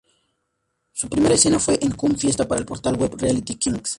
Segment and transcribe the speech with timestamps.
[0.93, 3.89] Su primera escena fue en "Cum Fiesta" para el portal web Reality Kings.